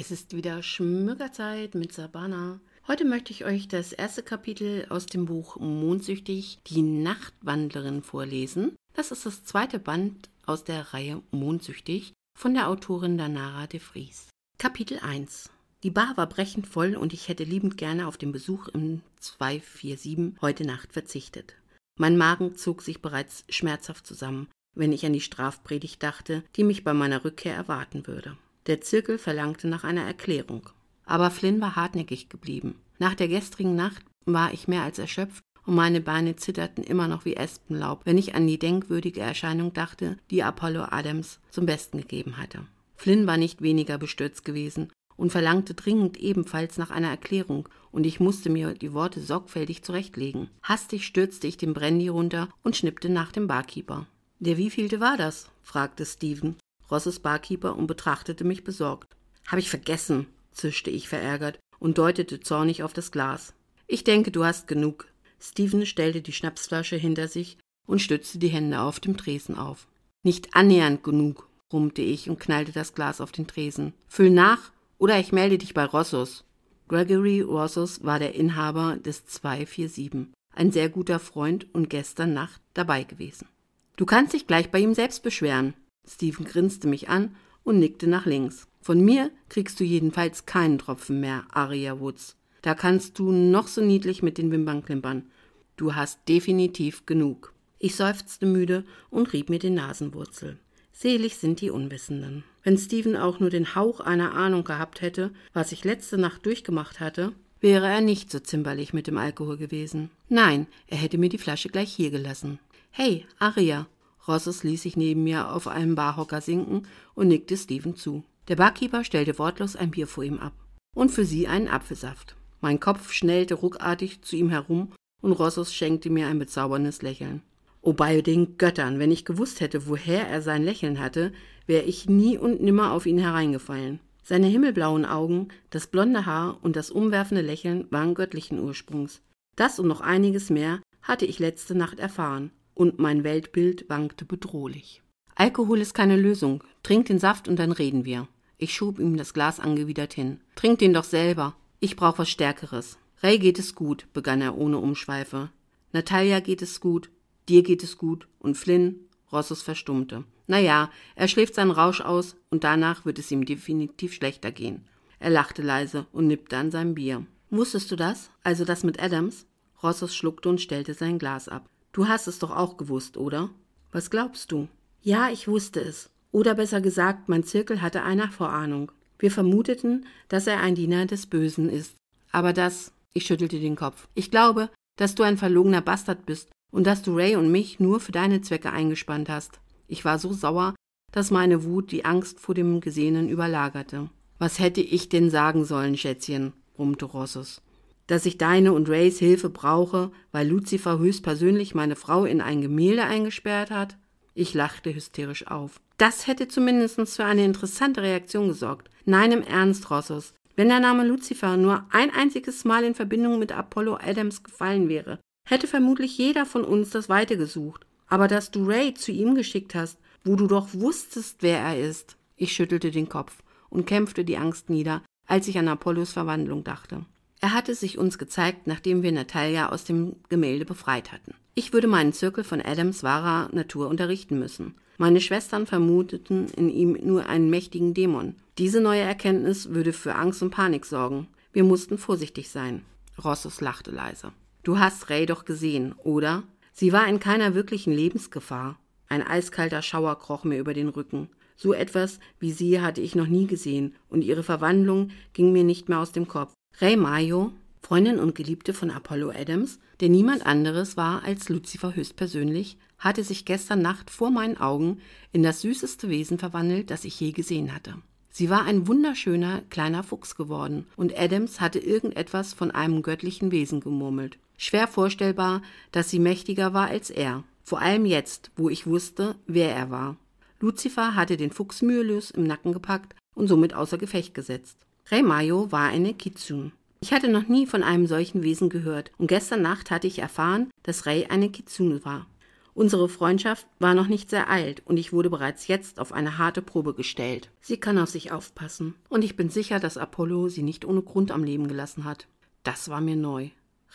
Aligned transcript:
Es 0.00 0.10
ist 0.10 0.34
wieder 0.34 0.62
Schmückerzeit 0.62 1.74
mit 1.74 1.92
Sabana. 1.92 2.58
Heute 2.88 3.04
möchte 3.04 3.32
ich 3.34 3.44
euch 3.44 3.68
das 3.68 3.92
erste 3.92 4.22
Kapitel 4.22 4.86
aus 4.88 5.04
dem 5.04 5.26
Buch 5.26 5.56
Mondsüchtig, 5.60 6.58
die 6.66 6.80
Nachtwandlerin 6.80 8.02
vorlesen. 8.02 8.74
Das 8.94 9.10
ist 9.10 9.26
das 9.26 9.44
zweite 9.44 9.78
Band 9.78 10.30
aus 10.46 10.64
der 10.64 10.94
Reihe 10.94 11.20
Mondsüchtig 11.32 12.14
von 12.34 12.54
der 12.54 12.70
Autorin 12.70 13.18
Danara 13.18 13.66
de 13.66 13.78
Vries. 13.78 14.28
Kapitel 14.56 14.98
1 15.00 15.50
Die 15.82 15.90
Bar 15.90 16.16
war 16.16 16.30
brechend 16.30 16.66
voll 16.66 16.96
und 16.96 17.12
ich 17.12 17.28
hätte 17.28 17.44
liebend 17.44 17.76
gerne 17.76 18.06
auf 18.06 18.16
den 18.16 18.32
Besuch 18.32 18.68
im 18.68 19.02
247 19.18 20.40
heute 20.40 20.64
Nacht 20.64 20.94
verzichtet. 20.94 21.56
Mein 21.98 22.16
Magen 22.16 22.56
zog 22.56 22.80
sich 22.80 23.02
bereits 23.02 23.44
schmerzhaft 23.50 24.06
zusammen, 24.06 24.48
wenn 24.74 24.94
ich 24.94 25.04
an 25.04 25.12
die 25.12 25.20
Strafpredigt 25.20 26.02
dachte, 26.02 26.42
die 26.56 26.64
mich 26.64 26.84
bei 26.84 26.94
meiner 26.94 27.22
Rückkehr 27.26 27.54
erwarten 27.54 28.06
würde. 28.06 28.38
Der 28.66 28.80
Zirkel 28.80 29.18
verlangte 29.18 29.68
nach 29.68 29.84
einer 29.84 30.02
Erklärung. 30.02 30.68
Aber 31.04 31.30
Flynn 31.30 31.60
war 31.60 31.76
hartnäckig 31.76 32.28
geblieben. 32.28 32.76
Nach 32.98 33.14
der 33.14 33.28
gestrigen 33.28 33.74
Nacht 33.74 34.04
war 34.26 34.52
ich 34.52 34.68
mehr 34.68 34.82
als 34.82 34.98
erschöpft 34.98 35.42
und 35.66 35.74
meine 35.74 36.00
Beine 36.00 36.36
zitterten 36.36 36.84
immer 36.84 37.08
noch 37.08 37.24
wie 37.24 37.36
Espenlaub, 37.36 38.02
wenn 38.04 38.18
ich 38.18 38.34
an 38.34 38.46
die 38.46 38.58
denkwürdige 38.58 39.20
Erscheinung 39.20 39.72
dachte, 39.72 40.16
die 40.30 40.42
Apollo 40.42 40.84
Adams 40.90 41.40
zum 41.50 41.66
Besten 41.66 41.98
gegeben 41.98 42.36
hatte. 42.36 42.66
Flynn 42.96 43.26
war 43.26 43.36
nicht 43.36 43.62
weniger 43.62 43.98
bestürzt 43.98 44.44
gewesen 44.44 44.92
und 45.16 45.32
verlangte 45.32 45.74
dringend 45.74 46.16
ebenfalls 46.18 46.78
nach 46.78 46.90
einer 46.90 47.08
Erklärung, 47.08 47.68
und 47.92 48.06
ich 48.06 48.20
musste 48.20 48.50
mir 48.50 48.74
die 48.74 48.92
Worte 48.92 49.20
sorgfältig 49.20 49.82
zurechtlegen. 49.82 50.48
Hastig 50.62 51.04
stürzte 51.04 51.46
ich 51.46 51.56
den 51.56 51.74
Brandy 51.74 52.08
runter 52.08 52.48
und 52.62 52.76
schnippte 52.76 53.08
nach 53.08 53.32
dem 53.32 53.46
Barkeeper. 53.46 54.06
Der 54.38 54.56
wievielte 54.56 55.00
war 55.00 55.16
das? 55.16 55.50
fragte 55.62 56.06
Stephen, 56.06 56.56
Rosses 56.90 57.20
Barkeeper, 57.20 57.76
und 57.76 57.86
betrachtete 57.86 58.44
mich 58.44 58.64
besorgt. 58.64 59.14
Hab 59.46 59.58
ich 59.58 59.70
vergessen, 59.70 60.26
zischte 60.52 60.90
ich 60.90 61.08
verärgert 61.08 61.58
und 61.78 61.98
deutete 61.98 62.40
zornig 62.40 62.82
auf 62.82 62.92
das 62.92 63.10
Glas. 63.12 63.54
Ich 63.86 64.04
denke, 64.04 64.30
du 64.30 64.44
hast 64.44 64.68
genug. 64.68 65.08
Stephen 65.40 65.86
stellte 65.86 66.20
die 66.20 66.32
Schnapsflasche 66.32 66.96
hinter 66.96 67.28
sich 67.28 67.58
und 67.86 68.00
stützte 68.00 68.38
die 68.38 68.48
Hände 68.48 68.80
auf 68.80 69.00
dem 69.00 69.16
Tresen 69.16 69.56
auf. 69.56 69.88
Nicht 70.22 70.54
annähernd 70.54 71.02
genug, 71.02 71.48
brummte 71.70 72.02
ich 72.02 72.28
und 72.28 72.38
knallte 72.38 72.72
das 72.72 72.94
Glas 72.94 73.20
auf 73.20 73.32
den 73.32 73.46
Tresen. 73.46 73.94
Füll 74.06 74.30
nach, 74.30 74.70
oder 74.98 75.18
ich 75.18 75.32
melde 75.32 75.56
dich 75.56 75.72
bei 75.72 75.84
Rossos. 75.84 76.44
Gregory 76.88 77.40
Rossos 77.40 78.04
war 78.04 78.18
der 78.18 78.34
Inhaber 78.34 78.96
des 78.96 79.24
247, 79.24 80.28
ein 80.54 80.72
sehr 80.72 80.88
guter 80.88 81.18
Freund 81.18 81.72
und 81.72 81.88
gestern 81.88 82.34
Nacht 82.34 82.60
dabei 82.74 83.04
gewesen. 83.04 83.48
Du 83.96 84.04
kannst 84.04 84.34
dich 84.34 84.46
gleich 84.46 84.70
bei 84.70 84.80
ihm 84.80 84.94
selbst 84.94 85.22
beschweren. 85.22 85.74
Stephen 86.06 86.44
grinste 86.44 86.88
mich 86.88 87.08
an 87.08 87.34
und 87.64 87.78
nickte 87.78 88.06
nach 88.06 88.26
links. 88.26 88.66
Von 88.80 89.00
mir 89.00 89.30
kriegst 89.48 89.78
du 89.80 89.84
jedenfalls 89.84 90.46
keinen 90.46 90.78
Tropfen 90.78 91.20
mehr, 91.20 91.44
Aria 91.50 92.00
Woods. 92.00 92.36
Da 92.62 92.74
kannst 92.74 93.18
du 93.18 93.32
noch 93.32 93.68
so 93.68 93.80
niedlich 93.80 94.22
mit 94.22 94.38
den 94.38 94.50
Wimpern 94.50 94.84
klimpern. 94.84 95.30
Du 95.76 95.94
hast 95.94 96.20
definitiv 96.28 97.06
genug. 97.06 97.54
Ich 97.78 97.96
seufzte 97.96 98.46
müde 98.46 98.84
und 99.08 99.32
rieb 99.32 99.48
mir 99.48 99.58
die 99.58 99.70
Nasenwurzel. 99.70 100.58
Selig 100.92 101.36
sind 101.36 101.62
die 101.62 101.70
Unwissenden. 101.70 102.44
Wenn 102.62 102.76
Stephen 102.76 103.16
auch 103.16 103.40
nur 103.40 103.48
den 103.48 103.74
Hauch 103.74 104.00
einer 104.00 104.34
Ahnung 104.34 104.64
gehabt 104.64 105.00
hätte, 105.00 105.32
was 105.54 105.72
ich 105.72 105.84
letzte 105.84 106.18
Nacht 106.18 106.44
durchgemacht 106.44 107.00
hatte, 107.00 107.32
wäre 107.60 107.86
er 107.86 108.02
nicht 108.02 108.30
so 108.30 108.38
zimperlich 108.38 108.92
mit 108.92 109.06
dem 109.06 109.16
Alkohol 109.16 109.56
gewesen. 109.56 110.10
Nein, 110.28 110.66
er 110.88 110.98
hätte 110.98 111.16
mir 111.16 111.30
die 111.30 111.38
Flasche 111.38 111.70
gleich 111.70 111.90
hier 111.92 112.10
gelassen. 112.10 112.58
Hey, 112.90 113.24
Aria, 113.38 113.86
Rosses 114.26 114.62
ließ 114.62 114.82
sich 114.82 114.96
neben 114.96 115.24
mir 115.24 115.52
auf 115.52 115.66
einem 115.66 115.94
Barhocker 115.94 116.40
sinken 116.40 116.86
und 117.14 117.28
nickte 117.28 117.56
Steven 117.56 117.96
zu. 117.96 118.24
Der 118.48 118.56
Barkeeper 118.56 119.04
stellte 119.04 119.38
wortlos 119.38 119.76
ein 119.76 119.90
Bier 119.90 120.06
vor 120.06 120.24
ihm 120.24 120.38
ab. 120.38 120.52
Und 120.94 121.10
für 121.10 121.24
sie 121.24 121.46
einen 121.46 121.68
Apfelsaft. 121.68 122.36
Mein 122.60 122.80
Kopf 122.80 123.12
schnellte 123.12 123.54
ruckartig 123.54 124.22
zu 124.22 124.36
ihm 124.36 124.50
herum 124.50 124.92
und 125.22 125.32
Rossos 125.32 125.72
schenkte 125.72 126.10
mir 126.10 126.26
ein 126.26 126.38
bezauberndes 126.38 127.02
Lächeln. 127.02 127.42
O 127.82 127.92
bei 127.92 128.20
den 128.20 128.58
Göttern, 128.58 128.98
wenn 128.98 129.10
ich 129.10 129.24
gewusst 129.24 129.60
hätte, 129.60 129.86
woher 129.86 130.28
er 130.28 130.42
sein 130.42 130.62
Lächeln 130.62 130.98
hatte, 130.98 131.32
wäre 131.66 131.84
ich 131.84 132.08
nie 132.08 132.36
und 132.36 132.60
nimmer 132.60 132.92
auf 132.92 133.06
ihn 133.06 133.18
hereingefallen. 133.18 134.00
Seine 134.22 134.48
himmelblauen 134.48 135.06
Augen, 135.06 135.48
das 135.70 135.86
blonde 135.86 136.26
Haar 136.26 136.58
und 136.62 136.76
das 136.76 136.90
umwerfende 136.90 137.42
Lächeln 137.42 137.86
waren 137.90 138.14
göttlichen 138.14 138.58
Ursprungs. 138.58 139.22
Das 139.56 139.78
und 139.78 139.88
noch 139.88 140.02
einiges 140.02 140.50
mehr 140.50 140.80
hatte 141.00 141.24
ich 141.24 141.38
letzte 141.38 141.74
Nacht 141.74 141.98
erfahren 141.98 142.50
und 142.74 142.98
mein 142.98 143.24
Weltbild 143.24 143.88
wankte 143.88 144.24
bedrohlich. 144.24 145.02
Alkohol 145.34 145.80
ist 145.80 145.94
keine 145.94 146.16
Lösung. 146.16 146.62
Trink 146.82 147.06
den 147.06 147.18
Saft 147.18 147.48
und 147.48 147.58
dann 147.58 147.72
reden 147.72 148.04
wir. 148.04 148.28
Ich 148.58 148.74
schob 148.74 148.98
ihm 148.98 149.16
das 149.16 149.32
Glas 149.32 149.58
angewidert 149.58 150.12
hin. 150.12 150.40
Trink 150.54 150.80
den 150.80 150.92
doch 150.92 151.04
selber. 151.04 151.56
Ich 151.78 151.96
brauch 151.96 152.18
was 152.18 152.28
Stärkeres. 152.28 152.98
Ray 153.22 153.38
geht 153.38 153.58
es 153.58 153.74
gut, 153.74 154.06
begann 154.12 154.40
er 154.40 154.56
ohne 154.56 154.78
Umschweife. 154.78 155.50
Natalia 155.92 156.40
geht 156.40 156.62
es 156.62 156.80
gut, 156.80 157.10
dir 157.48 157.62
geht 157.62 157.82
es 157.82 157.98
gut 157.98 158.28
und 158.38 158.56
Flynn, 158.56 159.00
Rossos 159.32 159.62
verstummte. 159.62 160.24
Na 160.46 160.58
ja, 160.58 160.90
er 161.14 161.28
schläft 161.28 161.54
seinen 161.54 161.70
Rausch 161.70 162.00
aus 162.00 162.36
und 162.50 162.64
danach 162.64 163.04
wird 163.04 163.18
es 163.18 163.30
ihm 163.30 163.44
definitiv 163.44 164.14
schlechter 164.14 164.50
gehen. 164.52 164.86
Er 165.18 165.30
lachte 165.30 165.62
leise 165.62 166.06
und 166.12 166.26
nippte 166.26 166.56
an 166.56 166.70
seinem 166.70 166.94
Bier. 166.94 167.26
Wusstest 167.50 167.90
du 167.90 167.96
das? 167.96 168.30
Also 168.42 168.64
das 168.64 168.84
mit 168.84 169.02
Adams? 169.02 169.46
Rossos 169.82 170.14
schluckte 170.14 170.48
und 170.48 170.60
stellte 170.60 170.94
sein 170.94 171.18
Glas 171.18 171.48
ab. 171.48 171.68
Du 171.92 172.06
hast 172.06 172.28
es 172.28 172.38
doch 172.38 172.50
auch 172.50 172.76
gewusst, 172.76 173.16
oder? 173.16 173.50
Was 173.90 174.10
glaubst 174.10 174.52
du? 174.52 174.68
Ja, 175.02 175.28
ich 175.30 175.48
wusste 175.48 175.80
es. 175.80 176.10
Oder 176.30 176.54
besser 176.54 176.80
gesagt, 176.80 177.28
mein 177.28 177.42
Zirkel 177.42 177.82
hatte 177.82 178.04
eine 178.04 178.30
Vorahnung. 178.30 178.92
Wir 179.18 179.32
vermuteten, 179.32 180.06
dass 180.28 180.46
er 180.46 180.60
ein 180.60 180.76
Diener 180.76 181.06
des 181.06 181.26
Bösen 181.26 181.68
ist. 181.68 181.96
Aber 182.30 182.52
das, 182.52 182.92
ich 183.12 183.26
schüttelte 183.26 183.58
den 183.58 183.74
Kopf. 183.74 184.06
Ich 184.14 184.30
glaube, 184.30 184.70
dass 184.96 185.16
du 185.16 185.24
ein 185.24 185.36
verlogener 185.36 185.80
Bastard 185.80 186.26
bist 186.26 186.50
und 186.70 186.86
dass 186.86 187.02
du 187.02 187.16
Ray 187.16 187.34
und 187.34 187.50
mich 187.50 187.80
nur 187.80 187.98
für 187.98 188.12
deine 188.12 188.40
Zwecke 188.40 188.70
eingespannt 188.70 189.28
hast. 189.28 189.58
Ich 189.88 190.04
war 190.04 190.20
so 190.20 190.32
sauer, 190.32 190.76
dass 191.10 191.32
meine 191.32 191.64
Wut 191.64 191.90
die 191.90 192.04
Angst 192.04 192.38
vor 192.38 192.54
dem 192.54 192.80
Gesehenen 192.80 193.28
überlagerte. 193.28 194.08
Was 194.38 194.60
hätte 194.60 194.80
ich 194.80 195.08
denn 195.08 195.30
sagen 195.30 195.64
sollen, 195.64 195.96
Schätzchen? 195.96 196.52
brummte 196.74 197.06
Rossus 197.06 197.60
dass 198.10 198.26
ich 198.26 198.38
deine 198.38 198.72
und 198.72 198.88
Rays 198.88 199.20
Hilfe 199.20 199.50
brauche, 199.50 200.10
weil 200.32 200.48
Lucifer 200.48 200.98
höchstpersönlich 200.98 201.74
meine 201.74 201.94
Frau 201.94 202.24
in 202.24 202.40
ein 202.40 202.60
Gemälde 202.60 203.04
eingesperrt 203.04 203.70
hat? 203.70 203.96
Ich 204.34 204.52
lachte 204.52 204.92
hysterisch 204.92 205.46
auf. 205.46 205.80
Das 205.96 206.26
hätte 206.26 206.48
zumindest 206.48 207.00
für 207.14 207.24
eine 207.24 207.44
interessante 207.44 208.02
Reaktion 208.02 208.48
gesorgt. 208.48 208.90
Nein, 209.04 209.30
im 209.30 209.42
Ernst, 209.42 209.90
Rossos. 209.90 210.34
Wenn 210.56 210.68
der 210.68 210.80
Name 210.80 211.06
Lucifer 211.06 211.56
nur 211.56 211.84
ein 211.90 212.10
einziges 212.10 212.64
Mal 212.64 212.84
in 212.84 212.94
Verbindung 212.94 213.38
mit 213.38 213.52
Apollo 213.52 213.98
Adams 214.02 214.42
gefallen 214.42 214.88
wäre, 214.88 215.20
hätte 215.48 215.68
vermutlich 215.68 216.18
jeder 216.18 216.46
von 216.46 216.64
uns 216.64 216.90
das 216.90 217.08
Weite 217.08 217.36
gesucht. 217.36 217.86
Aber 218.08 218.26
dass 218.26 218.50
du 218.50 218.64
Ray 218.64 218.92
zu 218.92 219.12
ihm 219.12 219.36
geschickt 219.36 219.74
hast, 219.76 219.98
wo 220.24 220.34
du 220.34 220.48
doch 220.48 220.68
wusstest, 220.72 221.36
wer 221.40 221.60
er 221.60 221.78
ist. 221.78 222.16
Ich 222.34 222.52
schüttelte 222.52 222.90
den 222.90 223.08
Kopf 223.08 223.42
und 223.68 223.86
kämpfte 223.86 224.24
die 224.24 224.36
Angst 224.36 224.68
nieder, 224.68 225.02
als 225.26 225.46
ich 225.46 225.58
an 225.58 225.68
Apollos 225.68 226.12
Verwandlung 226.12 226.64
dachte. 226.64 227.04
Er 227.40 227.54
hatte 227.54 227.74
sich 227.74 227.96
uns 227.98 228.18
gezeigt, 228.18 228.66
nachdem 228.66 229.02
wir 229.02 229.12
Natalia 229.12 229.70
aus 229.70 229.84
dem 229.84 230.16
Gemälde 230.28 230.66
befreit 230.66 231.10
hatten. 231.10 231.34
Ich 231.54 231.72
würde 231.72 231.88
meinen 231.88 232.12
Zirkel 232.12 232.44
von 232.44 232.60
Adams 232.60 233.02
wahrer 233.02 233.48
Natur 233.52 233.88
unterrichten 233.88 234.38
müssen. 234.38 234.74
Meine 234.98 235.22
Schwestern 235.22 235.66
vermuteten 235.66 236.48
in 236.56 236.68
ihm 236.68 236.98
nur 237.02 237.26
einen 237.26 237.48
mächtigen 237.48 237.94
Dämon. 237.94 238.34
Diese 238.58 238.82
neue 238.82 239.00
Erkenntnis 239.00 239.70
würde 239.70 239.94
für 239.94 240.14
Angst 240.14 240.42
und 240.42 240.50
Panik 240.50 240.84
sorgen. 240.84 241.28
Wir 241.52 241.64
mussten 241.64 241.96
vorsichtig 241.96 242.50
sein. 242.50 242.82
Rossus 243.24 243.62
lachte 243.62 243.90
leise. 243.90 244.32
Du 244.62 244.78
hast 244.78 245.08
Ray 245.08 245.24
doch 245.24 245.46
gesehen, 245.46 245.94
oder? 246.04 246.42
Sie 246.72 246.92
war 246.92 247.08
in 247.08 247.18
keiner 247.18 247.54
wirklichen 247.54 247.92
Lebensgefahr. 247.92 248.78
Ein 249.08 249.26
eiskalter 249.26 249.80
Schauer 249.80 250.18
kroch 250.18 250.44
mir 250.44 250.58
über 250.58 250.74
den 250.74 250.90
Rücken. 250.90 251.30
So 251.56 251.72
etwas 251.72 252.20
wie 252.38 252.52
sie 252.52 252.80
hatte 252.80 253.00
ich 253.00 253.14
noch 253.14 253.26
nie 253.26 253.46
gesehen, 253.46 253.94
und 254.10 254.22
ihre 254.22 254.42
Verwandlung 254.42 255.10
ging 255.32 255.52
mir 255.52 255.64
nicht 255.64 255.88
mehr 255.88 255.98
aus 255.98 256.12
dem 256.12 256.28
Kopf. 256.28 256.52
Ray 256.80 256.96
Mayo, 256.96 257.52
Freundin 257.82 258.18
und 258.18 258.34
Geliebte 258.34 258.72
von 258.72 258.90
Apollo 258.90 259.32
Adams, 259.32 259.78
der 260.00 260.08
niemand 260.08 260.46
anderes 260.46 260.96
war 260.96 261.24
als 261.24 261.50
Lucifer 261.50 261.94
höchstpersönlich, 261.94 262.78
hatte 262.98 263.22
sich 263.22 263.44
gestern 263.44 263.82
Nacht 263.82 264.10
vor 264.10 264.30
meinen 264.30 264.56
Augen 264.56 264.98
in 265.32 265.42
das 265.42 265.60
süßeste 265.60 266.08
Wesen 266.08 266.38
verwandelt, 266.38 266.90
das 266.90 267.04
ich 267.04 267.20
je 267.20 267.32
gesehen 267.32 267.74
hatte. 267.74 267.96
Sie 268.30 268.48
war 268.48 268.64
ein 268.64 268.86
wunderschöner 268.86 269.62
kleiner 269.68 270.02
Fuchs 270.02 270.36
geworden, 270.36 270.86
und 270.96 271.18
Adams 271.18 271.60
hatte 271.60 271.80
irgendetwas 271.80 272.54
von 272.54 272.70
einem 272.70 273.02
göttlichen 273.02 273.50
Wesen 273.50 273.80
gemurmelt. 273.80 274.38
Schwer 274.56 274.88
vorstellbar, 274.88 275.60
dass 275.92 276.08
sie 276.08 276.18
mächtiger 276.18 276.72
war 276.72 276.88
als 276.88 277.10
er, 277.10 277.44
vor 277.62 277.80
allem 277.80 278.06
jetzt, 278.06 278.50
wo 278.56 278.70
ich 278.70 278.86
wusste, 278.86 279.34
wer 279.46 279.74
er 279.74 279.90
war. 279.90 280.16
Lucifer 280.60 281.14
hatte 281.14 281.36
den 281.36 281.50
Fuchs 281.50 281.82
mühelos 281.82 282.30
im 282.30 282.44
Nacken 282.44 282.72
gepackt 282.72 283.14
und 283.34 283.48
somit 283.48 283.74
außer 283.74 283.98
Gefecht 283.98 284.32
gesetzt. 284.34 284.78
Reimayo 285.10 285.72
war 285.72 285.88
eine 285.88 286.14
Kitsune. 286.14 286.70
Ich 287.00 287.12
hatte 287.12 287.28
noch 287.28 287.48
nie 287.48 287.66
von 287.66 287.82
einem 287.82 288.06
solchen 288.06 288.44
Wesen 288.44 288.68
gehört 288.68 289.10
und 289.18 289.26
gestern 289.26 289.60
Nacht 289.60 289.90
hatte 289.90 290.06
ich 290.06 290.20
erfahren, 290.20 290.70
dass 290.84 291.04
Rei 291.04 291.28
eine 291.28 291.50
Kitsune 291.50 292.04
war. 292.04 292.26
Unsere 292.74 293.08
Freundschaft 293.08 293.66
war 293.80 293.94
noch 293.94 294.06
nicht 294.06 294.30
sehr 294.30 294.48
alt 294.48 294.82
und 294.86 294.98
ich 294.98 295.12
wurde 295.12 295.28
bereits 295.28 295.66
jetzt 295.66 295.98
auf 295.98 296.12
eine 296.12 296.38
harte 296.38 296.62
Probe 296.62 296.94
gestellt. 296.94 297.50
Sie 297.60 297.78
kann 297.78 297.98
auf 297.98 298.10
sich 298.10 298.30
aufpassen 298.30 298.94
und 299.08 299.24
ich 299.24 299.34
bin 299.34 299.50
sicher, 299.50 299.80
dass 299.80 299.98
Apollo 299.98 300.48
sie 300.48 300.62
nicht 300.62 300.84
ohne 300.84 301.02
Grund 301.02 301.32
am 301.32 301.42
Leben 301.42 301.66
gelassen 301.66 302.04
hat. 302.04 302.28
Das 302.62 302.88
war 302.88 303.00
mir 303.00 303.16
neu. 303.16 303.48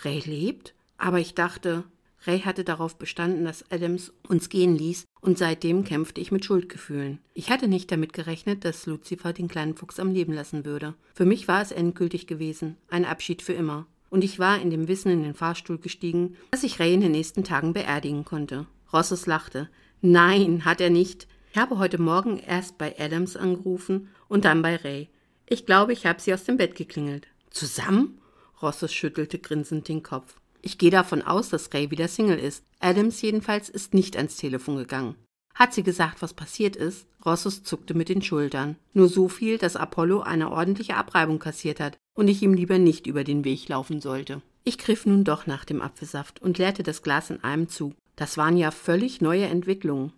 Ray 0.04 0.20
lebt? 0.20 0.74
Aber 0.98 1.20
ich 1.20 1.34
dachte, 1.34 1.86
Ray 2.26 2.40
hatte 2.42 2.64
darauf 2.64 2.98
bestanden, 2.98 3.46
dass 3.46 3.70
Adams 3.72 4.14
uns 4.28 4.50
gehen 4.50 4.76
ließ, 4.76 5.06
und 5.22 5.38
seitdem 5.38 5.84
kämpfte 5.84 6.22
ich 6.22 6.32
mit 6.32 6.46
Schuldgefühlen. 6.46 7.20
Ich 7.34 7.50
hatte 7.50 7.68
nicht 7.68 7.92
damit 7.92 8.14
gerechnet, 8.14 8.66
dass 8.66 8.86
Lucifer 8.86 9.34
den 9.34 9.48
kleinen 9.48 9.76
Fuchs 9.76 10.00
am 10.00 10.12
Leben 10.12 10.34
lassen 10.34 10.66
würde. 10.66 10.96
Für 11.14 11.26
mich 11.26 11.48
war 11.48 11.62
es 11.62 11.72
endgültig 11.72 12.28
gewesen, 12.28 12.78
ein 12.90 13.06
Abschied 13.06 13.42
für 13.42 13.54
immer. 13.54 13.86
Und 14.10 14.24
ich 14.24 14.40
war 14.40 14.60
in 14.62 14.70
dem 14.70 14.88
Wissen 14.88 15.12
in 15.12 15.24
den 15.24 15.34
Fahrstuhl 15.34 15.78
gestiegen, 15.78 16.36
dass 16.52 16.64
ich 16.64 16.80
Ray 16.80 16.94
in 16.94 17.02
den 17.02 17.12
nächsten 17.12 17.44
Tagen 17.44 17.74
beerdigen 17.74 18.24
konnte. 18.24 18.66
Rosses 18.94 19.26
lachte. 19.26 19.70
Nein, 20.02 20.64
hat 20.64 20.80
er 20.80 20.90
nicht. 20.90 21.28
Ich 21.52 21.58
habe 21.58 21.80
heute 21.80 22.02
Morgen 22.02 22.38
erst 22.38 22.78
bei 22.78 22.98
Adams 23.00 23.36
angerufen 23.36 24.10
und 24.28 24.46
dann 24.46 24.62
bei 24.62 24.76
Ray. 24.76 25.10
Ich 25.48 25.66
glaube, 25.66 25.94
ich 25.94 26.06
habe 26.06 26.22
sie 26.22 26.34
aus 26.34 26.44
dem 26.44 26.58
Bett 26.58 26.76
geklingelt. 26.76 27.28
Zusammen? 27.50 28.20
Rosses 28.62 28.94
schüttelte 28.94 29.40
grinsend 29.40 29.88
den 29.88 30.02
Kopf. 30.04 30.36
Ich 30.66 30.80
gehe 30.80 30.90
davon 30.90 31.22
aus, 31.22 31.50
dass 31.50 31.72
Ray 31.76 31.92
wieder 31.92 32.08
Single 32.08 32.40
ist. 32.40 32.64
Adams 32.80 33.22
jedenfalls 33.22 33.70
ist 33.70 33.94
nicht 33.94 34.18
ans 34.18 34.36
Telefon 34.36 34.78
gegangen. 34.78 35.14
Hat 35.54 35.76
sie 35.76 35.84
gesagt, 35.84 36.24
was 36.24 36.34
passiert 36.34 36.76
ist? 36.76 37.06
Rossus 37.24 37.64
zuckte 37.64 37.94
mit 37.94 38.10
den 38.10 38.24
Schultern. 38.24 38.76
Nur 38.92 39.08
so 39.08 39.30
viel, 39.30 39.60
dass 39.60 39.76
Apollo 39.76 40.22
eine 40.22 40.50
ordentliche 40.52 40.98
Abreibung 40.98 41.38
kassiert 41.38 41.80
hat 41.80 42.00
und 42.16 42.28
ich 42.30 42.42
ihm 42.42 42.56
lieber 42.56 42.80
nicht 42.80 43.06
über 43.06 43.24
den 43.24 43.46
Weg 43.46 43.70
laufen 43.70 44.02
sollte. 44.02 44.42
Ich 44.64 44.80
griff 44.80 45.06
nun 45.06 45.24
doch 45.24 45.46
nach 45.46 45.66
dem 45.66 45.84
Apfelsaft 45.84 46.42
und 46.42 46.58
leerte 46.58 46.82
das 46.82 47.04
Glas 47.04 47.30
in 47.30 47.44
einem 47.44 47.70
Zug. 47.70 47.94
Das 48.16 48.36
waren 48.36 48.58
ja 48.58 48.72
völlig 48.72 49.22
neue 49.22 49.46
Entwicklungen. 49.46 50.14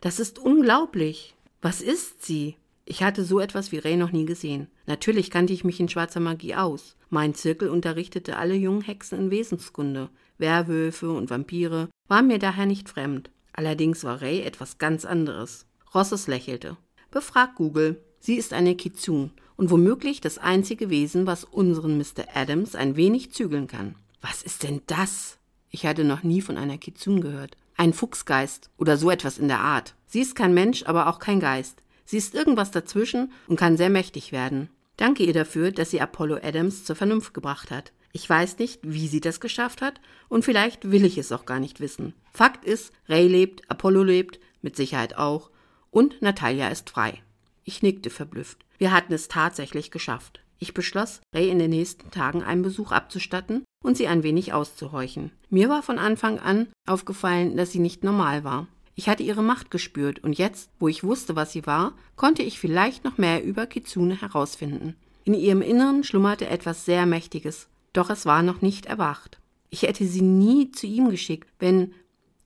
Das 0.00 0.18
ist 0.18 0.40
unglaublich. 0.40 1.36
Was 1.60 1.80
ist 1.80 2.24
sie? 2.24 2.56
Ich 2.86 3.04
hatte 3.04 3.24
so 3.24 3.38
etwas 3.38 3.70
wie 3.70 3.78
Ray 3.78 3.96
noch 3.96 4.10
nie 4.10 4.26
gesehen. 4.26 4.66
Natürlich 4.92 5.30
kannte 5.30 5.54
ich 5.54 5.64
mich 5.64 5.80
in 5.80 5.88
schwarzer 5.88 6.20
Magie 6.20 6.54
aus. 6.54 6.96
Mein 7.08 7.34
Zirkel 7.34 7.70
unterrichtete 7.70 8.36
alle 8.36 8.54
jungen 8.54 8.82
Hexen 8.82 9.18
in 9.18 9.30
Wesenskunde. 9.30 10.10
Werwölfe 10.36 11.10
und 11.10 11.30
Vampire 11.30 11.88
waren 12.08 12.26
mir 12.26 12.38
daher 12.38 12.66
nicht 12.66 12.90
fremd. 12.90 13.30
Allerdings 13.54 14.04
war 14.04 14.20
Ray 14.20 14.42
etwas 14.42 14.76
ganz 14.76 15.06
anderes. 15.06 15.64
Rosses 15.94 16.26
lächelte. 16.26 16.76
Befrag 17.10 17.54
Google. 17.54 18.02
Sie 18.20 18.34
ist 18.34 18.52
eine 18.52 18.74
Kitsune 18.74 19.30
und 19.56 19.70
womöglich 19.70 20.20
das 20.20 20.36
einzige 20.36 20.90
Wesen, 20.90 21.26
was 21.26 21.44
unseren 21.44 21.96
Mr. 21.96 22.26
Adams 22.34 22.74
ein 22.74 22.94
wenig 22.94 23.32
zügeln 23.32 23.68
kann. 23.68 23.94
Was 24.20 24.42
ist 24.42 24.62
denn 24.62 24.82
das? 24.88 25.38
Ich 25.70 25.86
hatte 25.86 26.04
noch 26.04 26.22
nie 26.22 26.42
von 26.42 26.58
einer 26.58 26.76
Kitsune 26.76 27.20
gehört. 27.20 27.56
Ein 27.78 27.94
Fuchsgeist 27.94 28.68
oder 28.76 28.98
so 28.98 29.10
etwas 29.10 29.38
in 29.38 29.48
der 29.48 29.60
Art. 29.60 29.94
Sie 30.06 30.20
ist 30.20 30.34
kein 30.34 30.52
Mensch, 30.52 30.82
aber 30.82 31.06
auch 31.06 31.18
kein 31.18 31.40
Geist. 31.40 31.82
Sie 32.04 32.18
ist 32.18 32.34
irgendwas 32.34 32.70
dazwischen 32.70 33.32
und 33.46 33.56
kann 33.56 33.78
sehr 33.78 33.88
mächtig 33.88 34.32
werden. 34.32 34.68
Danke 34.96 35.24
ihr 35.24 35.32
dafür, 35.32 35.72
dass 35.72 35.90
sie 35.90 36.00
Apollo 36.00 36.38
Adams 36.42 36.84
zur 36.84 36.96
Vernunft 36.96 37.34
gebracht 37.34 37.70
hat. 37.70 37.92
Ich 38.12 38.28
weiß 38.28 38.58
nicht, 38.58 38.80
wie 38.82 39.08
sie 39.08 39.20
das 39.20 39.40
geschafft 39.40 39.80
hat, 39.80 40.00
und 40.28 40.44
vielleicht 40.44 40.90
will 40.90 41.04
ich 41.04 41.16
es 41.16 41.32
auch 41.32 41.46
gar 41.46 41.60
nicht 41.60 41.80
wissen. 41.80 42.14
Fakt 42.32 42.64
ist, 42.64 42.92
Ray 43.08 43.26
lebt, 43.26 43.70
Apollo 43.70 44.02
lebt, 44.02 44.38
mit 44.60 44.76
Sicherheit 44.76 45.16
auch, 45.16 45.50
und 45.90 46.20
Natalia 46.20 46.68
ist 46.68 46.90
frei. 46.90 47.22
Ich 47.64 47.82
nickte 47.82 48.10
verblüfft. 48.10 48.64
Wir 48.78 48.92
hatten 48.92 49.12
es 49.12 49.28
tatsächlich 49.28 49.90
geschafft. 49.90 50.40
Ich 50.58 50.74
beschloss, 50.74 51.20
Ray 51.34 51.48
in 51.48 51.58
den 51.58 51.70
nächsten 51.70 52.10
Tagen 52.10 52.42
einen 52.42 52.62
Besuch 52.62 52.92
abzustatten 52.92 53.64
und 53.82 53.96
sie 53.96 54.06
ein 54.06 54.22
wenig 54.22 54.52
auszuhorchen. 54.52 55.32
Mir 55.50 55.68
war 55.68 55.82
von 55.82 55.98
Anfang 55.98 56.38
an 56.38 56.68
aufgefallen, 56.86 57.56
dass 57.56 57.72
sie 57.72 57.80
nicht 57.80 58.04
normal 58.04 58.44
war. 58.44 58.68
Ich 58.94 59.08
hatte 59.08 59.22
ihre 59.22 59.42
Macht 59.42 59.70
gespürt 59.70 60.22
und 60.22 60.36
jetzt, 60.36 60.70
wo 60.78 60.88
ich 60.88 61.02
wusste, 61.02 61.34
was 61.34 61.52
sie 61.52 61.66
war, 61.66 61.94
konnte 62.16 62.42
ich 62.42 62.58
vielleicht 62.58 63.04
noch 63.04 63.18
mehr 63.18 63.42
über 63.42 63.66
Kitsune 63.66 64.20
herausfinden. 64.20 64.96
In 65.24 65.34
ihrem 65.34 65.62
Inneren 65.62 66.04
schlummerte 66.04 66.48
etwas 66.48 66.84
sehr 66.84 67.06
Mächtiges, 67.06 67.68
doch 67.92 68.10
es 68.10 68.26
war 68.26 68.42
noch 68.42 68.60
nicht 68.60 68.86
erwacht. 68.86 69.38
Ich 69.70 69.82
hätte 69.82 70.04
sie 70.04 70.22
nie 70.22 70.70
zu 70.72 70.86
ihm 70.86 71.08
geschickt, 71.08 71.48
wenn 71.58 71.92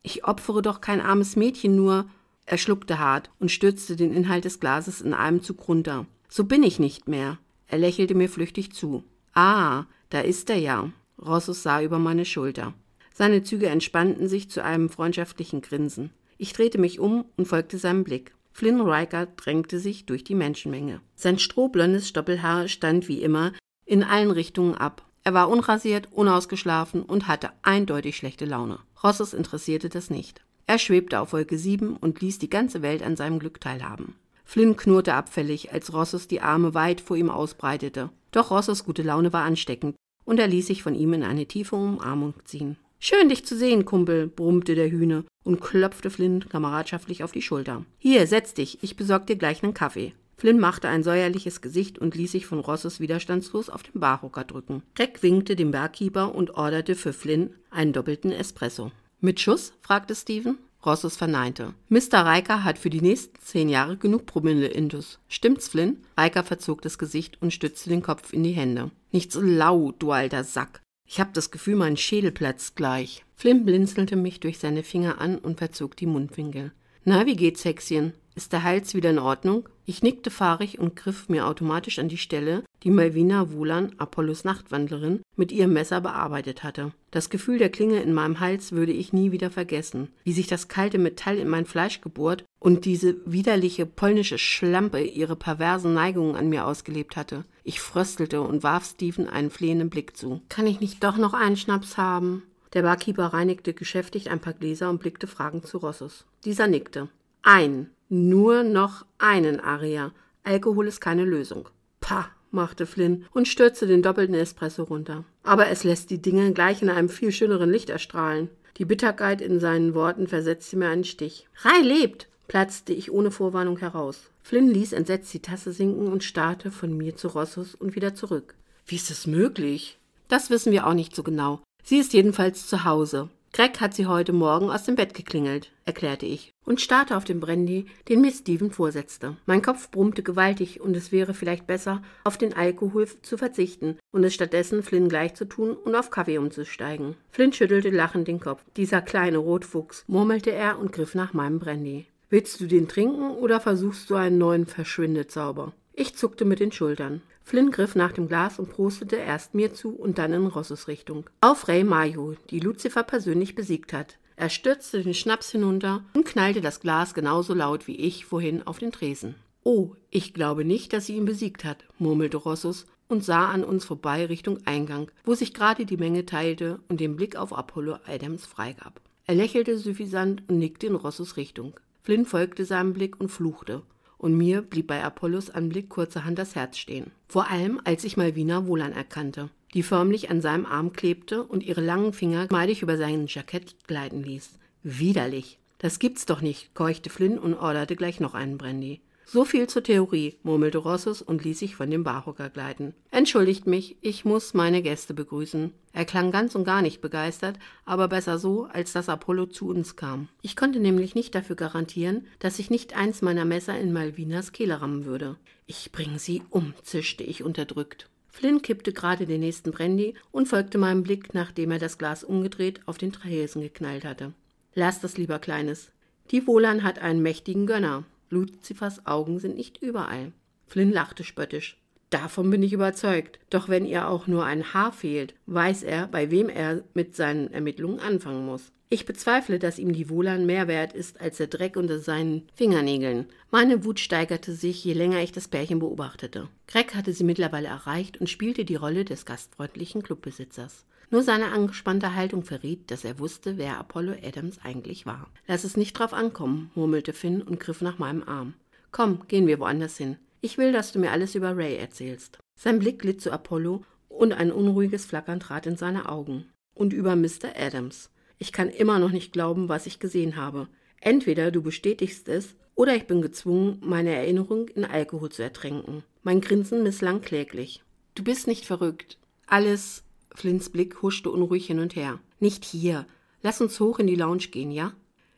ich 0.03 0.25
opfere 0.25 0.63
doch 0.63 0.81
kein 0.81 1.01
armes 1.01 1.35
Mädchen 1.35 1.75
nur. 1.75 2.09
Er 2.45 2.59
schluckte 2.59 3.01
hart 3.01 3.31
und 3.41 3.51
stürzte 3.51 3.97
den 3.97 4.13
Inhalt 4.13 4.45
des 4.45 4.61
Glases 4.61 5.01
in 5.01 5.15
einem 5.15 5.43
Zug 5.43 5.67
runter. 5.67 6.07
So 6.29 6.45
bin 6.45 6.63
ich 6.63 6.79
nicht 6.79 7.09
mehr. 7.09 7.39
Er 7.67 7.79
lächelte 7.79 8.15
mir 8.15 8.29
flüchtig 8.29 8.73
zu. 8.73 9.03
Ah, 9.35 9.87
da 10.11 10.21
ist 10.21 10.49
er 10.51 10.59
ja. 10.59 10.93
Rossus 11.21 11.65
sah 11.65 11.83
über 11.83 11.99
meine 11.99 12.25
Schulter. 12.25 12.75
Seine 13.13 13.43
Züge 13.43 13.69
entspannten 13.69 14.29
sich 14.29 14.49
zu 14.49 14.63
einem 14.63 14.89
freundschaftlichen 14.89 15.63
Grinsen. 15.63 16.11
Ich 16.39 16.53
drehte 16.53 16.79
mich 16.79 17.01
um 17.01 17.25
und 17.37 17.47
folgte 17.47 17.79
seinem 17.79 18.05
Blick. 18.05 18.35
Flynn 18.53 18.81
Riker 18.81 19.27
drängte 19.27 19.79
sich 19.79 20.07
durch 20.07 20.25
die 20.25 20.35
Menschenmenge. 20.35 21.01
Sein 21.15 21.39
strohblondes 21.39 22.09
Stoppelhaar 22.09 22.69
stand 22.69 23.09
wie 23.09 23.23
immer 23.23 23.53
in 23.85 24.03
allen 24.03 24.31
Richtungen 24.31 24.75
ab. 24.75 25.05
Er 25.25 25.35
war 25.35 25.49
unrasiert, 25.49 26.09
unausgeschlafen 26.13 27.03
und 27.03 27.29
hatte 27.29 27.51
eindeutig 27.63 28.17
schlechte 28.17 28.45
Laune. 28.45 28.79
Rosses 29.03 29.35
interessierte 29.35 29.89
das 29.89 30.09
nicht. 30.09 30.43
Er 30.67 30.79
schwebte 30.79 31.21
auf 31.21 31.33
Wolke 31.33 31.59
7 31.59 31.97
und 31.97 32.21
ließ 32.21 32.39
die 32.39 32.51
ganze 32.51 32.83
Welt 32.83 33.03
an 33.03 33.17
seinem 33.17 33.39
Glück 33.39 33.61
teilhaben. 33.61 34.15
Flynn 34.45 34.77
knurrte 34.77 35.15
abfällig, 35.15 35.73
als 35.73 35.93
Rosses 35.93 36.29
die 36.29 36.41
Arme 36.41 36.75
weit 36.75 37.01
vor 37.01 37.17
ihm 37.17 37.31
ausbreitete. 37.31 38.11
Doch 38.31 38.51
Rosses 38.51 38.85
gute 38.85 39.03
Laune 39.03 39.33
war 39.33 39.45
ansteckend 39.45 39.97
und 40.25 40.39
er 40.39 40.49
ließ 40.49 40.67
sich 40.67 40.83
von 40.83 40.95
ihm 40.95 41.13
in 41.13 41.23
eine 41.23 41.47
tiefe 41.47 41.77
Umarmung 41.77 42.35
ziehen. 42.45 42.77
Schön, 42.99 43.29
dich 43.29 43.45
zu 43.45 43.57
sehen, 43.57 43.85
Kumpel, 43.85 44.27
brummte 44.27 44.75
der 44.75 44.91
Hühne 44.91 45.25
und 45.45 45.61
klopfte 45.61 46.11
Flynn 46.11 46.49
kameradschaftlich 46.49 47.23
auf 47.23 47.33
die 47.33 47.43
Schulter. 47.43 47.85
Hier, 47.99 48.27
setz 48.27 48.55
dich, 48.55 48.83
ich 48.83 48.97
besorg 48.97 49.27
dir 49.27 49.37
gleich 49.37 49.63
nen 49.63 49.75
Kaffee. 49.75 50.13
Flynn 50.39 50.59
machte 50.59 50.89
ein 50.89 51.03
säuerliches 51.03 51.63
Gesicht 51.63 51.99
und 51.99 52.15
ließ 52.15 52.33
sich 52.33 52.47
von 52.47 52.61
Rosses 52.61 53.01
widerstandslos 53.01 53.71
auf 53.71 53.83
den 53.83 54.01
Barhocker 54.01 54.45
drücken. 54.45 54.83
Craig 54.95 55.23
winkte 55.23 55.57
dem 55.57 55.71
Barkeeper 55.71 56.35
und 56.35 56.55
orderte 56.55 56.95
für 56.95 57.13
Flynn 57.13 57.55
einen 57.71 57.93
doppelten 57.93 58.33
Espresso. 58.33 58.93
Mit 59.21 59.41
Schuss? 59.41 59.73
fragte 59.81 60.15
Steven. 60.15 60.59
Rosses 60.85 61.17
verneinte. 61.17 61.75
Mr. 61.89 62.25
Riker 62.27 62.63
hat 62.63 62.79
für 62.79 62.91
die 62.91 63.01
nächsten 63.01 63.41
zehn 63.41 63.69
Jahre 63.69 63.97
genug 63.97 64.27
Promille 64.27 64.69
Indus. 64.69 65.19
Stimmt's, 65.27 65.69
Flynn? 65.69 65.97
Riker 66.19 66.45
verzog 66.45 66.83
das 66.83 66.99
Gesicht 66.99 67.41
und 67.41 67.53
stützte 67.53 67.91
den 67.91 68.03
Kopf 68.03 68.33
in 68.33 68.45
die 68.45 68.53
Hände. 68.53 68.91
Nicht 69.11 69.33
so 69.33 69.41
laut, 69.41 69.97
du 69.99 70.13
alter 70.13 70.45
Sack. 70.45 70.81
Ich 71.07 71.21
hab 71.21 71.33
das 71.35 71.51
Gefühl, 71.51 71.77
mein 71.77 71.97
Schädel 71.97 72.33
platzt 72.33 72.77
gleich. 72.77 73.25
Flynn 73.35 73.65
blinzelte 73.65 74.17
mich 74.17 74.41
durch 74.41 74.59
seine 74.59 74.83
Finger 74.83 75.21
an 75.21 75.39
und 75.39 75.59
verzog 75.59 75.97
die 75.97 76.07
Mundwinkel. 76.07 76.73
Na, 77.09 77.25
wie 77.25 77.37
geht's, 77.37 77.65
Hexchen? 77.65 78.15
Ist 78.35 78.53
der 78.53 78.65
Hals 78.65 78.93
wieder 78.95 79.11
in 79.11 79.21
Ordnung? 79.21 79.69
Ich 79.85 80.03
nickte 80.03 80.29
fahrig 80.29 80.81
und 80.81 80.97
griff 80.97 81.29
mir 81.29 81.47
automatisch 81.47 82.01
an 82.01 82.09
die 82.09 82.19
Stelle, 82.19 82.65
die 82.83 82.91
Malvina 82.91 83.53
Wohlan, 83.53 83.93
Apollos 83.97 84.43
Nachtwandlerin, 84.43 85.21
mit 85.37 85.53
ihrem 85.53 85.73
Messer 85.73 86.01
bearbeitet 86.01 86.65
hatte. 86.65 86.91
Das 87.13 87.31
Gefühl 87.31 87.59
der 87.59 87.69
Klinge 87.69 88.01
in 88.01 88.13
meinem 88.13 88.41
Hals 88.41 88.73
würde 88.73 88.91
ich 88.91 89.13
nie 89.13 89.31
wieder 89.31 89.53
vergessen, 89.53 90.09
wie 90.25 90.33
sich 90.33 90.49
das 90.49 90.67
kalte 90.67 90.99
Metall 90.99 91.39
in 91.39 91.49
mein 91.49 91.65
Fleisch 91.65 92.01
gebohrt 92.01 92.45
und 92.59 92.85
diese 92.85 93.15
widerliche 93.25 93.87
polnische 93.87 94.37
Schlampe 94.37 95.01
ihre 95.01 95.37
perversen 95.37 95.95
Neigungen 95.95 96.35
an 96.35 96.49
mir 96.49 96.67
ausgelebt 96.67 97.15
hatte. 97.15 97.45
Ich 97.63 97.81
fröstelte 97.81 98.41
und 98.41 98.65
warf 98.65 98.85
Stephen 98.85 99.29
einen 99.29 99.51
flehenden 99.51 99.91
Blick 99.91 100.17
zu. 100.17 100.43
Kann 100.49 100.67
ich 100.67 100.81
nicht 100.81 101.05
doch 101.05 101.19
noch 101.19 101.35
einen 101.35 101.57
Schnaps 101.57 101.99
haben? 101.99 102.43
Der 102.77 102.83
Barkeeper 102.83 103.29
reinigte 103.29 103.73
geschäftig 103.73 104.29
ein 104.31 104.39
paar 104.39 104.53
Gläser 104.53 104.91
und 104.91 105.01
blickte 105.01 105.27
fragend 105.27 105.67
zu 105.67 105.79
Rossus. 105.79 106.27
Dieser 106.45 106.67
nickte. 106.67 107.09
Ein, 107.41 107.89
nur 108.11 108.65
noch 108.65 109.07
einen, 109.17 109.61
Aria. 109.61 110.13
Alkohol 110.45 110.87
ist 110.87 111.01
keine 111.01 111.25
Lösung. 111.25 111.71
Pah, 112.01 112.29
machte 112.51 112.85
Flynn 112.85 113.25
und 113.33 113.49
stürzte 113.49 113.87
den 113.87 114.03
doppelten 114.03 114.35
Espresso 114.35 114.83
runter. 114.83 115.25
Aber 115.43 115.69
es 115.69 115.85
lässt 115.85 116.11
die 116.11 116.21
Dinge 116.21 116.53
gleich 116.53 116.83
in 116.83 116.91
einem 116.91 117.09
viel 117.09 117.33
schöneren 117.33 117.73
Licht 117.73 117.89
erstrahlen. 117.89 118.51
Die 118.77 118.85
Bitterkeit 118.85 119.41
in 119.41 119.59
seinen 119.59 119.95
Worten 119.95 120.27
versetzte 120.27 120.77
mir 120.77 120.91
einen 120.91 121.05
Stich. 121.05 121.49
Rai 121.63 121.81
lebt! 121.81 122.29
platzte 122.47 122.93
ich 122.93 123.11
ohne 123.11 123.31
Vorwarnung 123.31 123.79
heraus. 123.79 124.29
Flynn 124.43 124.69
ließ 124.69 124.93
entsetzt 124.93 125.33
die 125.33 125.41
Tasse 125.41 125.73
sinken 125.73 126.09
und 126.09 126.25
starrte 126.25 126.71
von 126.71 126.95
mir 126.95 127.17
zu 127.17 127.29
Rossus 127.29 127.75
und 127.75 127.95
wieder 127.95 128.15
zurück. 128.15 128.55
Wie 128.85 128.97
ist 128.97 129.11
es 129.11 129.27
möglich? 129.27 129.99
Das 130.29 130.51
wissen 130.51 130.73
wir 130.73 130.87
auch 130.87 130.93
nicht 130.93 131.17
so 131.17 131.23
genau. 131.23 131.63
Sie 131.89 131.99
ist 131.99 132.13
jedenfalls 132.15 132.67
zu 132.67 132.83
Hause. 132.83 133.29
Greg 133.53 133.81
hat 133.81 133.95
sie 133.95 134.07
heute 134.07 134.33
Morgen 134.33 134.71
aus 134.71 134.83
dem 134.83 134.97
Bett 134.97 135.15
geklingelt, 135.15 135.71
erklärte 135.85 136.27
ich 136.27 136.53
und 136.65 136.81
starrte 136.81 137.17
auf 137.17 137.23
den 137.23 137.39
Brandy, 137.39 137.87
den 138.09 138.23
mir 138.23 138.33
Steven 138.33 138.73
vorsetzte. 138.73 139.37
Mein 139.47 139.63
Kopf 139.63 139.93
brummte 139.93 140.25
gewaltig 140.25 140.81
und 140.81 140.97
es 140.97 141.13
wäre 141.13 141.33
vielleicht 141.33 141.69
besser, 141.69 142.03
auf 142.25 142.39
den 142.39 142.55
Alkohol 142.55 143.07
zu 143.23 143.39
verzichten 143.39 144.01
und 144.11 144.25
es 144.25 144.35
stattdessen 144.35 144.83
Flynn 144.83 145.09
gleich 145.09 145.35
zu 145.35 145.45
tun 145.45 145.77
und 145.77 145.95
auf 145.95 146.11
Kaffee 146.11 146.39
umzusteigen. 146.39 147.15
Flynn 147.31 147.53
schüttelte 147.53 147.91
lachend 147.91 148.27
den 148.27 148.41
Kopf. 148.41 148.65
Dieser 148.77 149.01
kleine 149.01 149.39
Rotfuchs, 149.39 150.03
murmelte 150.09 150.51
er 150.51 150.81
und 150.81 150.91
griff 150.91 151.15
nach 151.15 151.35
meinem 151.35 151.61
Brandy. 151.61 152.07
Willst 152.31 152.61
du 152.61 152.67
den 152.67 152.89
trinken 152.89 153.31
oder 153.31 153.61
versuchst 153.61 154.11
du 154.11 154.17
einen 154.17 154.39
neuen 154.39 154.67
Verschwindezauber? 154.67 155.73
Ich 155.99 156.15
zuckte 156.15 156.45
mit 156.45 156.61
den 156.61 156.73
Schultern. 156.73 157.23
Flynn 157.43 157.71
griff 157.71 157.95
nach 157.95 158.13
dem 158.13 158.29
Glas 158.29 158.59
und 158.59 158.69
prostete 158.69 159.17
erst 159.17 159.55
mir 159.55 159.73
zu 159.73 159.97
und 159.97 160.19
dann 160.19 160.35
in 160.35 160.47
Rosses 160.47 160.89
Richtung. 160.89 161.25
Auf 161.41 161.69
Ray 161.69 161.85
Mayo, 161.85 162.35
die 162.51 162.61
Lucifer 162.61 163.03
persönlich 163.03 163.55
besiegt 163.55 163.95
hat. 163.95 164.19
Er 164.37 164.51
stürzte 164.51 165.03
den 165.03 165.15
Schnaps 165.15 165.53
hinunter 165.53 166.05
und 166.13 166.27
knallte 166.27 166.61
das 166.61 166.81
Glas 166.81 167.15
genauso 167.15 167.55
laut 167.55 167.87
wie 167.87 167.97
ich 167.97 168.27
vorhin 168.27 168.67
auf 168.67 168.79
den 168.79 168.93
Tresen. 168.93 169.37
Oh, 169.65 169.93
ich 170.11 170.35
glaube 170.35 170.67
nicht, 170.67 170.93
dass 170.93 171.07
sie 171.07 171.17
ihn 171.17 171.25
besiegt 171.25 171.65
hat, 171.65 171.87
murmelte 171.99 172.37
Rossus 172.37 172.85
und 173.09 173.25
sah 173.25 173.49
an 173.49 173.65
uns 173.65 173.87
vorbei 173.87 174.27
Richtung 174.27 174.59
Eingang, 174.67 175.11
wo 175.25 175.35
sich 175.35 175.55
gerade 175.55 175.87
die 175.87 175.97
Menge 175.97 176.27
teilte 176.27 176.81
und 176.91 177.01
den 177.01 177.17
Blick 177.17 177.37
auf 177.37 177.57
Apollo 177.57 178.01
Adams 178.07 178.45
freigab. 178.45 179.01
Er 179.25 179.35
lächelte 179.35 179.79
suffisant 179.79 180.43
und 180.47 180.59
nickte 180.59 180.89
in 180.89 180.95
Rossus 180.95 181.39
Richtung. 181.39 181.73
Flynn 182.03 182.27
folgte 182.27 182.67
seinem 182.67 182.93
Blick 182.93 183.19
und 183.19 183.31
fluchte. 183.31 183.83
Und 184.19 184.37
mir 184.37 184.63
blieb 184.63 184.87
bei 184.87 185.03
Apollos 185.03 185.51
Anblick 185.51 185.89
kurzerhand 185.89 186.39
das 186.39 186.55
Herz 186.55 186.79
stehen. 186.79 187.11
Vor 187.29 187.51
allem, 187.51 187.81
als 187.85 188.05
ich 188.05 188.17
Malvina 188.17 188.67
Wohlan 188.67 188.93
erkannte, 188.93 189.51
die 189.75 189.83
förmlich 189.83 190.31
an 190.31 190.41
seinem 190.41 190.65
Arm 190.65 190.93
klebte 190.93 191.43
und 191.43 191.63
ihre 191.63 191.83
langen 191.83 192.13
Finger 192.13 192.47
geschmeidig 192.47 192.83
über 192.83 192.97
sein 192.97 193.27
Jackett 193.27 193.77
gleiten 193.87 194.23
ließ. 194.23 194.59
Widerlich. 194.83 195.59
Das 195.79 195.99
gibt's 195.99 196.25
doch 196.25 196.41
nicht, 196.41 196.75
keuchte 196.75 197.11
Flynn 197.11 197.39
und 197.39 197.55
orderte 197.55 197.97
gleich 197.97 198.21
noch 198.21 198.35
einen 198.35 198.57
Brandy. 198.57 199.01
So 199.29 199.45
viel 199.45 199.67
zur 199.67 199.83
Theorie, 199.83 200.37
murmelte 200.45 200.79
Rossus 200.79 201.21
und 201.21 201.43
ließ 201.43 201.59
sich 201.59 201.75
von 201.75 201.91
dem 201.91 202.05
Barhocker 202.05 202.49
gleiten. 202.49 202.95
Entschuldigt 203.11 203.67
mich, 203.67 203.97
ich 204.01 204.25
muss 204.25 204.55
meine 204.55 204.83
Gäste 204.83 205.15
begrüßen. 205.15 205.73
Er 205.93 206.05
klang 206.05 206.31
ganz 206.31 206.55
und 206.55 206.63
gar 206.63 206.81
nicht 206.81 207.01
begeistert, 207.01 207.59
aber 207.85 208.07
besser 208.07 208.39
so, 208.39 208.67
als 208.67 208.93
dass 208.93 209.09
Apollo 209.09 209.47
zu 209.47 209.67
uns 209.69 209.97
kam. 209.97 210.29
Ich 210.43 210.55
konnte 210.55 210.79
nämlich 210.79 211.17
nicht 211.17 211.35
dafür 211.35 211.57
garantieren, 211.57 212.29
dass 212.39 212.61
ich 212.61 212.71
nicht 212.71 212.97
eins 212.97 213.21
meiner 213.21 213.45
Messer 213.45 213.77
in 213.77 213.93
Malvinas 213.93 214.53
Kehle 214.53 214.81
rammen 214.81 215.05
würde. 215.07 215.35
Ich 215.67 215.91
bringe 215.91 216.21
sie 216.21 216.43
um, 216.51 216.75
zischte 216.85 217.25
ich 217.25 217.43
unterdrückt. 217.43 218.09
Flynn 218.29 218.63
kippte 218.63 218.93
gerade 218.93 219.27
den 219.27 219.41
nächsten 219.41 219.73
Brandy 219.73 220.15
und 220.31 220.47
folgte 220.47 220.79
meinem 220.79 221.03
Blick, 221.03 221.35
nachdem 221.35 221.73
er 221.73 221.81
das 221.81 221.99
Glas 221.99 222.23
umgedreht 222.23 222.81
auf 222.87 222.97
den 222.97 223.11
Tresen 223.11 223.61
geknallt 223.61 224.05
hatte. 224.05 224.35
Lass 224.75 225.01
das 225.01 225.19
lieber, 225.19 225.41
Kleines. 225.41 225.91
Die 226.31 226.47
Wohlan 226.47 226.85
hat 226.85 227.01
einen 227.01 227.23
mächtigen 227.23 227.67
Gönner. 227.67 228.05
Luzifers 228.31 229.07
Augen 229.07 229.39
sind 229.39 229.57
nicht 229.57 229.83
überall. 229.83 230.33
Flynn 230.67 230.93
lachte 230.93 231.25
spöttisch. 231.25 231.79
Davon 232.11 232.51
bin 232.51 232.63
ich 232.63 232.73
überzeugt. 232.73 233.39
Doch 233.51 233.69
wenn 233.69 233.85
ihr 233.85 234.09
auch 234.09 234.27
nur 234.27 234.45
ein 234.45 234.73
Haar 234.75 234.93
fehlt, 234.93 235.35
weiß 235.47 235.83
er, 235.83 236.07
bei 236.07 236.31
wem 236.31 236.49
er 236.49 236.85
mit 236.95 237.17
seinen 237.17 237.53
Ermittlungen 237.53 238.01
anfangen 238.01 238.47
muss. 238.47 238.73
Ich 238.89 239.05
bezweifle, 239.05 239.59
dass 239.59 239.81
ihm 239.81 239.93
die 239.93 240.09
Wohlan 240.09 240.47
mehr 240.47 240.69
wert 240.69 240.93
ist 240.93 241.21
als 241.21 241.39
der 241.39 241.49
Dreck 241.49 241.77
unter 241.77 241.99
seinen 241.99 242.49
Fingernägeln. 242.55 243.27
Meine 243.51 243.85
Wut 243.85 243.99
steigerte 243.99 244.53
sich, 244.53 244.85
je 244.85 244.93
länger 244.93 245.21
ich 245.21 245.33
das 245.33 245.49
Pärchen 245.49 245.81
beobachtete. 245.81 246.49
Greg 246.69 246.95
hatte 246.95 247.13
sie 247.13 247.25
mittlerweile 247.25 247.67
erreicht 247.67 248.21
und 248.21 248.31
spielte 248.31 248.65
die 248.65 248.77
Rolle 248.77 249.05
des 249.05 249.27
gastfreundlichen 249.27 250.05
Clubbesitzers. 250.05 250.85
Nur 251.11 251.23
seine 251.23 251.53
angespannte 251.53 252.15
Haltung 252.15 252.43
verriet, 252.43 252.91
dass 252.91 253.05
er 253.05 253.19
wusste, 253.19 253.59
wer 253.59 253.79
Apollo 253.79 254.15
Adams 254.23 254.59
eigentlich 254.63 255.07
war. 255.07 255.31
Lass 255.47 255.65
es 255.65 255.77
nicht 255.77 255.93
drauf 255.93 256.13
ankommen, 256.13 256.71
murmelte 256.75 257.13
Finn 257.13 257.43
und 257.43 257.61
griff 257.61 257.81
nach 257.81 257.99
meinem 257.99 258.23
Arm. 258.25 258.55
Komm, 258.91 259.27
gehen 259.29 259.47
wir 259.47 259.61
woanders 259.61 259.97
hin. 259.97 260.17
Ich 260.41 260.59
will, 260.59 260.73
dass 260.73 260.93
du 260.93 260.99
mir 260.99 261.13
alles 261.13 261.35
über 261.35 261.57
Ray 261.57 261.77
erzählst. 261.77 262.39
Sein 262.57 262.79
Blick 262.79 263.01
glitt 263.01 263.21
zu 263.21 263.31
Apollo 263.31 263.85
und 264.09 264.33
ein 264.33 264.51
unruhiges 264.51 265.07
Flackern 265.07 265.41
trat 265.41 265.67
in 265.67 265.77
seine 265.77 266.09
Augen. 266.09 266.47
Und 266.75 266.93
über 266.93 267.15
Mr. 267.17 267.55
Adams. 267.57 268.11
Ich 268.39 268.53
kann 268.53 268.69
immer 268.69 268.99
noch 268.99 269.13
nicht 269.13 269.33
glauben, 269.33 269.69
was 269.69 269.87
ich 269.87 269.99
gesehen 269.99 270.37
habe. 270.37 270.69
Entweder 271.01 271.51
du 271.51 271.63
bestätigst 271.63 272.29
es, 272.29 272.57
oder 272.75 272.95
ich 272.95 273.07
bin 273.07 273.23
gezwungen, 273.23 273.79
meine 273.83 274.15
Erinnerung 274.15 274.69
in 274.69 274.85
Alkohol 274.85 275.31
zu 275.31 275.43
ertränken. 275.43 276.03
Mein 276.23 276.41
Grinsen 276.41 276.83
misslang 276.83 277.23
kläglich. 277.23 277.83
Du 278.15 278.23
bist 278.23 278.47
nicht 278.47 278.67
verrückt. 278.67 279.19
Alles 279.47 280.05
Flints 280.37 280.69
Blick 280.69 281.03
huschte 281.03 281.31
unruhig 281.31 281.67
hin 281.67 281.81
und 281.81 281.97
her. 281.97 282.21
Nicht 282.41 282.65
hier. 282.65 283.07
Lass 283.43 283.61
uns 283.61 283.81
hoch 283.81 283.99
in 283.99 284.07
die 284.07 284.17
Lounge 284.17 284.49
gehen, 284.51 284.71
ja? 284.71 284.93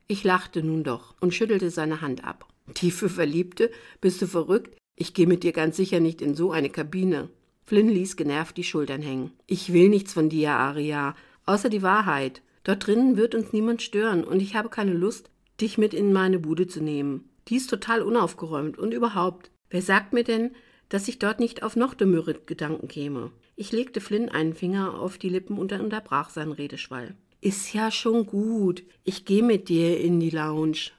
Ich 0.08 0.24
lachte 0.24 0.62
nun 0.62 0.82
doch 0.84 1.14
und 1.20 1.34
schüttelte 1.34 1.70
seine 1.70 2.00
Hand 2.00 2.24
ab. 2.24 2.48
Tiefe 2.74 3.08
Verliebte? 3.08 3.70
Bist 4.00 4.20
du 4.20 4.26
verrückt? 4.26 4.76
Ich 4.96 5.14
gehe 5.14 5.26
mit 5.26 5.44
dir 5.44 5.52
ganz 5.52 5.76
sicher 5.76 6.00
nicht 6.00 6.20
in 6.20 6.34
so 6.34 6.50
eine 6.50 6.70
Kabine. 6.70 7.28
Flynn 7.64 7.88
ließ 7.88 8.16
genervt 8.16 8.56
die 8.56 8.64
Schultern 8.64 9.02
hängen. 9.02 9.32
Ich 9.46 9.72
will 9.72 9.88
nichts 9.88 10.12
von 10.12 10.28
dir, 10.28 10.52
Aria, 10.52 11.14
außer 11.46 11.68
die 11.68 11.82
Wahrheit. 11.82 12.42
Dort 12.64 12.86
drinnen 12.86 13.16
wird 13.16 13.34
uns 13.34 13.52
niemand 13.52 13.82
stören 13.82 14.24
und 14.24 14.40
ich 14.40 14.56
habe 14.56 14.68
keine 14.68 14.94
Lust, 14.94 15.30
dich 15.60 15.78
mit 15.78 15.94
in 15.94 16.12
meine 16.12 16.38
Bude 16.38 16.66
zu 16.66 16.82
nehmen. 16.82 17.28
Die 17.48 17.56
ist 17.56 17.70
total 17.70 18.02
unaufgeräumt 18.02 18.78
und 18.78 18.92
überhaupt. 18.92 19.50
Wer 19.70 19.82
sagt 19.82 20.12
mir 20.12 20.24
denn, 20.24 20.50
dass 20.88 21.08
ich 21.08 21.18
dort 21.18 21.40
nicht 21.40 21.62
auf 21.62 21.76
noch 21.76 21.94
dümmere 21.94 22.34
Gedanken 22.34 22.88
käme? 22.88 23.30
Ich 23.60 23.72
legte 23.72 24.00
Flynn 24.00 24.28
einen 24.28 24.54
Finger 24.54 25.00
auf 25.00 25.18
die 25.18 25.28
Lippen 25.28 25.58
und 25.58 25.72
unterbrach 25.72 26.30
seinen 26.30 26.52
Redeschwall. 26.52 27.16
Ist 27.40 27.74
ja 27.74 27.90
schon 27.90 28.24
gut. 28.24 28.84
Ich 29.02 29.24
gehe 29.24 29.42
mit 29.42 29.68
dir 29.68 29.98
in 29.98 30.20
die 30.20 30.30
Lounge. 30.30 30.92